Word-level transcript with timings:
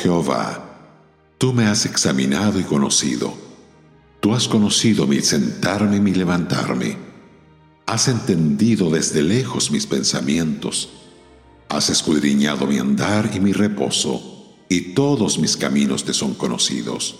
Jehová, 0.00 0.64
tú 1.36 1.52
me 1.52 1.66
has 1.66 1.84
examinado 1.84 2.58
y 2.58 2.62
conocido. 2.62 3.34
Tú 4.20 4.34
has 4.34 4.48
conocido 4.48 5.06
mi 5.06 5.20
sentarme 5.20 5.96
y 5.96 6.00
mi 6.00 6.14
levantarme. 6.14 6.96
Has 7.86 8.08
entendido 8.08 8.90
desde 8.90 9.22
lejos 9.22 9.70
mis 9.70 9.86
pensamientos. 9.86 10.88
Has 11.68 11.90
escudriñado 11.90 12.66
mi 12.66 12.78
andar 12.78 13.30
y 13.34 13.40
mi 13.40 13.52
reposo, 13.52 14.56
y 14.70 14.94
todos 14.94 15.38
mis 15.38 15.58
caminos 15.58 16.04
te 16.04 16.14
son 16.14 16.32
conocidos. 16.32 17.16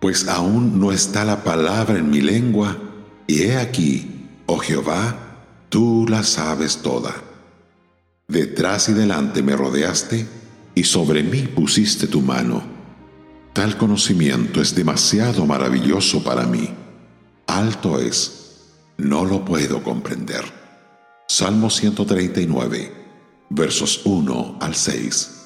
Pues 0.00 0.28
aún 0.28 0.80
no 0.80 0.92
está 0.92 1.26
la 1.26 1.44
palabra 1.44 1.98
en 1.98 2.10
mi 2.10 2.22
lengua, 2.22 2.78
y 3.26 3.42
he 3.42 3.58
aquí, 3.58 4.28
oh 4.46 4.58
Jehová, 4.58 5.44
tú 5.68 6.06
la 6.08 6.22
sabes 6.22 6.78
toda. 6.78 7.14
Detrás 8.28 8.88
y 8.88 8.94
delante 8.94 9.42
me 9.42 9.56
rodeaste, 9.56 10.41
y 10.74 10.84
sobre 10.84 11.22
mí 11.22 11.42
pusiste 11.42 12.06
tu 12.06 12.20
mano. 12.20 12.62
Tal 13.52 13.76
conocimiento 13.76 14.62
es 14.62 14.74
demasiado 14.74 15.44
maravilloso 15.44 16.22
para 16.24 16.46
mí. 16.46 16.70
Alto 17.46 17.98
es, 17.98 18.70
no 18.96 19.24
lo 19.24 19.44
puedo 19.44 19.82
comprender. 19.82 20.44
Salmo 21.28 21.68
139, 21.68 22.92
versos 23.50 24.02
1 24.04 24.58
al 24.60 24.74
6. 24.74 25.38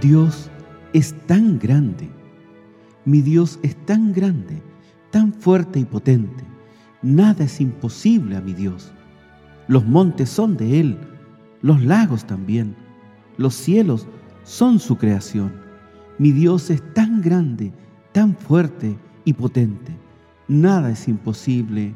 Dios 0.00 0.50
es 0.96 1.14
tan 1.26 1.58
grande, 1.58 2.08
mi 3.04 3.20
Dios 3.20 3.58
es 3.62 3.76
tan 3.84 4.14
grande, 4.14 4.62
tan 5.10 5.30
fuerte 5.34 5.78
y 5.78 5.84
potente, 5.84 6.42
nada 7.02 7.44
es 7.44 7.60
imposible 7.60 8.34
a 8.34 8.40
mi 8.40 8.54
Dios. 8.54 8.94
Los 9.68 9.84
montes 9.84 10.30
son 10.30 10.56
de 10.56 10.80
Él, 10.80 10.98
los 11.60 11.84
lagos 11.84 12.26
también, 12.26 12.74
los 13.36 13.52
cielos 13.52 14.08
son 14.42 14.78
su 14.78 14.96
creación. 14.96 15.52
Mi 16.18 16.32
Dios 16.32 16.70
es 16.70 16.82
tan 16.94 17.20
grande, 17.20 17.74
tan 18.12 18.34
fuerte 18.34 18.96
y 19.26 19.34
potente, 19.34 19.94
nada 20.48 20.90
es 20.90 21.08
imposible 21.08 21.92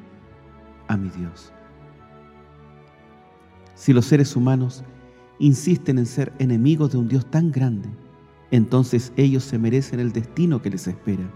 a 0.89 0.98
mi 0.98 1.09
Dios. 1.09 1.55
Si 3.75 3.95
los 3.95 4.05
seres 4.05 4.37
humanos 4.37 4.84
insisten 5.39 5.97
en 5.97 6.05
ser 6.05 6.34
enemigos 6.39 6.93
de 6.93 6.98
un 6.98 7.09
Dios 7.09 7.25
tan 7.31 7.51
grande, 7.51 7.89
entonces 8.51 9.12
ellos 9.17 9.45
se 9.45 9.59
merecen 9.59 10.01
el 10.01 10.12
destino 10.12 10.61
que 10.62 10.70
les 10.70 10.87
espera. 10.87 11.31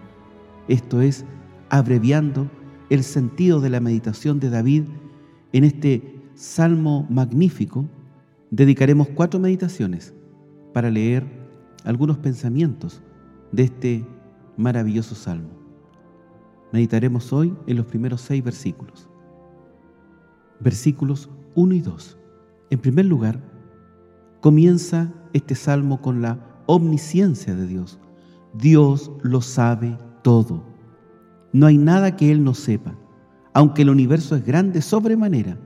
Esto 0.68 1.00
es, 1.00 1.24
abreviando 1.70 2.50
el 2.90 3.02
sentido 3.02 3.60
de 3.60 3.70
la 3.70 3.80
meditación 3.80 4.40
de 4.40 4.50
David 4.50 4.84
en 5.52 5.64
este 5.64 6.20
salmo 6.34 7.06
magnífico, 7.08 7.86
dedicaremos 8.50 9.08
cuatro 9.08 9.40
meditaciones 9.40 10.14
para 10.72 10.90
leer 10.90 11.24
algunos 11.84 12.18
pensamientos 12.18 13.00
de 13.52 13.64
este 13.64 14.06
maravilloso 14.56 15.14
salmo. 15.14 15.50
Meditaremos 16.72 17.32
hoy 17.32 17.54
en 17.66 17.76
los 17.76 17.86
primeros 17.86 18.20
seis 18.20 18.42
versículos. 18.42 19.08
Versículos 20.60 21.30
1 21.54 21.74
y 21.74 21.80
2. 21.80 22.18
En 22.70 22.78
primer 22.80 23.04
lugar, 23.04 23.38
Comienza 24.44 25.10
este 25.32 25.54
salmo 25.54 26.02
con 26.02 26.20
la 26.20 26.38
omnisciencia 26.66 27.54
de 27.54 27.66
Dios. 27.66 27.98
Dios 28.54 29.10
lo 29.22 29.40
sabe 29.40 29.98
todo. 30.22 30.64
No 31.52 31.66
hay 31.66 31.78
nada 31.78 32.16
que 32.16 32.30
Él 32.30 32.44
no 32.44 32.54
sepa. 32.54 32.96
Aunque 33.52 33.82
el 33.82 33.90
universo 33.90 34.36
es 34.36 34.44
grande 34.44 34.82
sobremanera, 34.82 35.58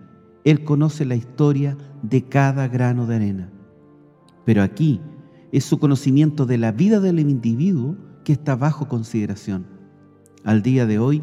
Él 0.44 0.64
conoce 0.64 1.04
la 1.04 1.14
historia 1.14 1.76
de 2.02 2.24
cada 2.24 2.68
grano 2.68 3.06
de 3.06 3.16
arena. 3.16 3.50
Pero 4.44 4.62
aquí 4.62 5.00
es 5.52 5.64
su 5.64 5.78
conocimiento 5.78 6.46
de 6.46 6.58
la 6.58 6.72
vida 6.72 7.00
del 7.00 7.20
individuo 7.20 7.96
que 8.24 8.32
está 8.32 8.56
bajo 8.56 8.88
consideración. 8.88 9.66
Al 10.44 10.62
día 10.62 10.86
de 10.86 10.98
hoy 10.98 11.22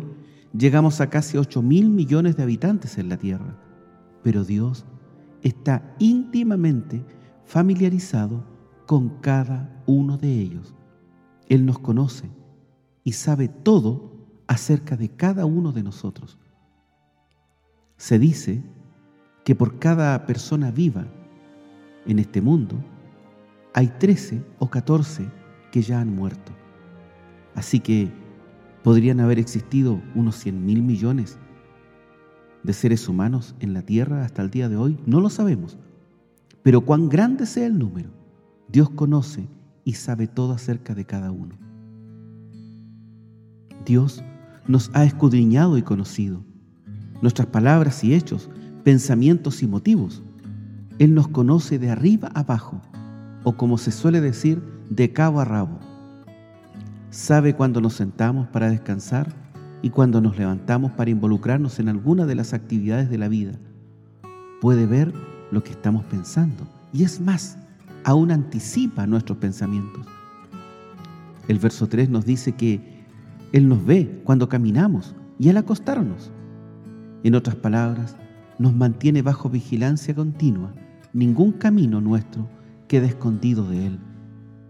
llegamos 0.58 1.02
a 1.02 1.10
casi 1.10 1.38
8 1.38 1.62
mil 1.62 1.90
millones 1.90 2.36
de 2.36 2.44
habitantes 2.44 2.98
en 2.98 3.10
la 3.10 3.18
Tierra, 3.18 3.58
pero 4.24 4.44
Dios 4.44 4.86
está 5.44 5.96
íntimamente 6.00 7.06
familiarizado 7.46 8.55
con 8.86 9.10
cada 9.22 9.84
uno 9.86 10.18
de 10.18 10.32
ellos. 10.40 10.74
Él 11.48 11.66
nos 11.66 11.80
conoce 11.80 12.30
y 13.04 13.14
sabe 13.14 13.48
todo 13.48 14.12
acerca 14.48 14.96
de 14.98 15.10
cada 15.10 15.46
uno 15.46 15.72
de 15.72 15.84
nosotros. 15.84 16.38
Se 17.98 18.20
dice 18.20 18.64
que 19.44 19.56
por 19.56 19.80
cada 19.80 20.26
persona 20.26 20.72
viva 20.72 21.06
en 22.06 22.20
este 22.20 22.42
mundo 22.42 22.76
hay 23.74 23.88
13 23.88 24.44
o 24.60 24.70
14 24.70 25.30
que 25.72 25.82
ya 25.82 26.00
han 26.00 26.16
muerto. 26.16 26.52
Así 27.54 27.80
que 27.80 28.12
podrían 28.84 29.20
haber 29.20 29.40
existido 29.40 30.02
unos 30.14 30.36
100 30.38 30.66
mil 30.66 30.84
millones 30.84 31.38
de 32.64 32.74
seres 32.74 33.08
humanos 33.08 33.56
en 33.60 33.74
la 33.74 33.82
Tierra 33.82 34.24
hasta 34.24 34.42
el 34.42 34.50
día 34.50 34.70
de 34.70 34.78
hoy. 34.78 35.00
No 35.06 35.22
lo 35.22 35.30
sabemos, 35.30 35.78
pero 36.64 36.82
cuán 36.82 37.10
grande 37.10 37.46
sea 37.46 37.68
el 37.68 37.78
número, 37.78 38.10
Dios 38.68 38.90
conoce 38.90 39.48
y 39.84 39.94
sabe 39.94 40.28
todo 40.28 40.54
acerca 40.54 40.96
de 40.96 41.06
cada 41.06 41.32
uno. 41.32 41.56
Dios 43.86 44.24
nos 44.68 44.90
ha 44.94 45.04
escudriñado 45.04 45.78
y 45.78 45.84
conocido, 45.84 46.44
nuestras 47.22 47.48
palabras 47.48 48.04
y 48.04 48.14
hechos, 48.14 48.50
pensamientos 48.84 49.62
y 49.62 49.68
motivos. 49.68 50.24
Él 50.98 51.14
nos 51.14 51.28
conoce 51.28 51.78
de 51.78 51.92
arriba 51.92 52.30
abajo, 52.34 52.82
o 53.44 53.56
como 53.56 53.78
se 53.78 53.92
suele 53.92 54.22
decir, 54.22 54.62
de 54.90 55.14
cabo 55.14 55.40
a 55.40 55.46
rabo. 55.46 55.80
Sabe 57.12 57.56
cuando 57.56 57.80
nos 57.80 57.94
sentamos 57.94 58.48
para 58.48 58.70
descansar 58.70 59.34
y 59.82 59.92
cuando 59.92 60.20
nos 60.20 60.38
levantamos 60.38 60.92
para 60.94 61.12
involucrarnos 61.12 61.80
en 61.80 61.90
alguna 61.90 62.26
de 62.26 62.36
las 62.36 62.54
actividades 62.54 63.10
de 63.10 63.18
la 63.20 63.28
vida. 63.28 63.54
Puede 64.62 64.88
ver 64.88 65.14
lo 65.52 65.64
que 65.64 65.72
estamos 65.72 66.04
pensando. 66.06 66.68
Y 66.92 67.04
es 67.04 67.22
más, 67.22 67.58
aún 68.06 68.32
anticipa 68.32 69.08
nuestros 69.08 69.40
pensamientos. 69.40 70.06
El 71.48 71.60
verso 71.60 71.88
3 71.88 72.08
nos 72.10 72.24
dice 72.24 72.54
que 72.54 73.04
Él 73.52 73.68
nos 73.68 73.84
ve 73.84 74.22
cuando 74.24 74.48
caminamos 74.48 75.16
y 75.40 75.50
al 75.50 75.58
acostarnos. 75.58 76.32
En 77.24 77.34
otras 77.34 77.56
palabras, 77.56 78.16
nos 78.60 78.76
mantiene 78.76 79.24
bajo 79.24 79.50
vigilancia 79.50 80.14
continua. 80.14 80.72
Ningún 81.14 81.52
camino 81.52 82.00
nuestro 82.00 82.48
queda 82.88 83.08
escondido 83.08 83.68
de 83.68 83.88
Él. 83.88 84.00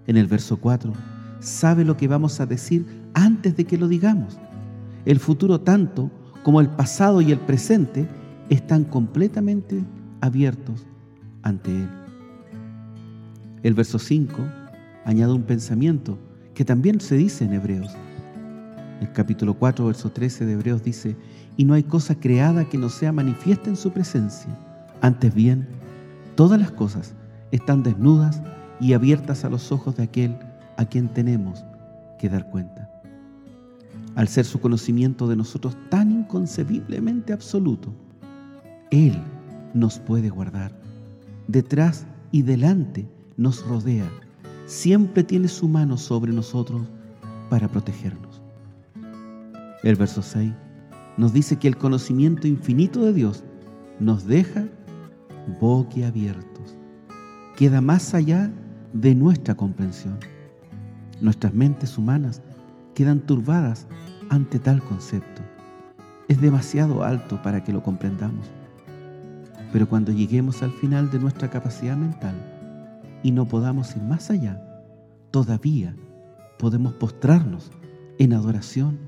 En 0.08 0.16
el 0.16 0.28
verso 0.28 0.58
4, 0.58 0.94
sabe 1.42 1.84
lo 1.84 1.98
que 1.98 2.08
vamos 2.08 2.40
a 2.40 2.46
decir 2.46 2.86
antes 3.14 3.58
de 3.58 3.66
que 3.66 3.78
lo 3.78 3.90
digamos. 3.90 4.40
El 5.06 5.20
futuro 5.20 5.60
tanto 5.60 6.10
como 6.44 6.62
el 6.62 6.70
pasado 6.70 7.20
y 7.20 7.34
el 7.34 7.40
presente 7.40 8.08
están 8.50 8.86
completamente 8.86 9.84
abiertos 10.22 10.86
ante 11.44 11.72
Él. 11.72 12.05
El 13.66 13.74
verso 13.74 13.98
5 13.98 14.44
añade 15.06 15.34
un 15.34 15.42
pensamiento 15.42 16.20
que 16.54 16.64
también 16.64 17.02
se 17.02 17.16
dice 17.18 17.46
en 17.46 17.54
Hebreos. 17.54 17.92
El 19.02 19.12
capítulo 19.12 19.56
4, 19.56 19.88
verso 19.88 20.12
13 20.12 20.46
de 20.46 20.54
Hebreos 20.54 20.84
dice, 20.84 21.18
y 21.58 21.66
no 21.66 21.74
hay 21.74 21.82
cosa 21.82 22.14
creada 22.14 22.70
que 22.70 22.78
no 22.78 22.90
sea 22.90 23.12
manifiesta 23.12 23.72
en 23.72 23.76
su 23.76 23.90
presencia. 23.90 24.56
Antes 25.02 25.34
bien, 25.34 25.68
todas 26.36 26.60
las 26.60 26.70
cosas 26.74 27.16
están 27.50 27.82
desnudas 27.82 28.40
y 28.80 28.94
abiertas 28.94 29.44
a 29.46 29.50
los 29.50 29.72
ojos 29.72 29.96
de 29.96 30.04
aquel 30.04 30.38
a 30.78 30.86
quien 30.86 31.08
tenemos 31.08 31.66
que 32.20 32.30
dar 32.30 32.52
cuenta. 32.52 32.88
Al 34.14 34.28
ser 34.28 34.46
su 34.46 34.62
conocimiento 34.62 35.28
de 35.28 35.38
nosotros 35.38 35.76
tan 35.90 36.12
inconcebiblemente 36.12 37.34
absoluto, 37.34 37.92
Él 38.92 39.20
nos 39.74 39.98
puede 39.98 40.30
guardar. 40.30 40.72
Detrás 41.48 42.06
y 42.32 42.44
delante 42.44 43.15
nos 43.38 43.66
rodea. 43.66 44.10
Siempre 44.66 45.24
tiene 45.24 45.48
su 45.48 45.68
mano 45.68 45.98
sobre 45.98 46.32
nosotros 46.32 46.82
para 47.50 47.68
protegernos. 47.68 48.42
El 49.84 49.96
verso 49.96 50.22
6 50.22 50.52
nos 51.18 51.34
dice 51.34 51.58
que 51.58 51.68
el 51.68 51.78
conocimiento 51.78 52.48
infinito 52.48 53.04
de 53.04 53.14
Dios 53.14 53.44
nos 54.00 54.26
deja 54.26 54.66
boquiabiertos. 55.60 56.76
Queda 57.56 57.82
más 57.82 58.14
allá 58.14 58.52
de 58.94 59.16
nuestra 59.16 59.56
comprensión. 59.56 60.18
Nuestras 61.22 61.54
mentes 61.54 61.98
humanas 61.98 62.42
quedan 62.94 63.20
turbadas 63.20 63.88
ante 64.30 64.60
tal 64.60 64.82
concepto. 64.82 65.42
Es 66.28 66.42
demasiado 66.42 67.04
alto 67.04 67.42
para 67.42 67.64
que 67.64 67.72
lo 67.72 67.84
comprendamos. 67.84 68.48
Pero 69.72 69.88
cuando 69.88 70.12
lleguemos 70.12 70.64
al 70.64 70.72
final 70.72 71.12
de 71.12 71.20
nuestra 71.20 71.50
capacidad 71.50 71.96
mental 71.96 72.55
y 73.26 73.32
no 73.32 73.48
podamos 73.48 73.96
ir 73.96 74.04
más 74.04 74.30
allá, 74.30 74.62
todavía 75.32 75.96
podemos 76.60 76.94
postrarnos 76.94 77.72
en 78.20 78.34
adoración 78.34 79.00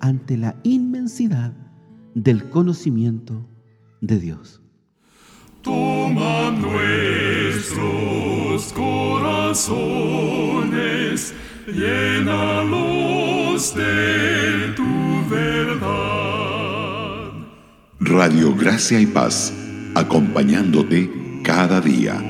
ante 0.00 0.36
la 0.36 0.56
inmensidad 0.64 1.52
del 2.16 2.50
conocimiento 2.50 3.46
de 4.00 4.18
Dios. 4.18 4.60
Toma 5.62 6.50
nuestros 6.50 7.78
corazones, 8.72 9.72
llénalos 11.68 13.72
de 13.76 14.72
tu 14.74 14.82
verdad. 15.30 17.30
Radio 18.00 18.52
Gracia 18.56 19.00
y 19.00 19.06
Paz, 19.06 19.52
acompañándote 19.94 21.40
cada 21.44 21.80
día. 21.80 22.29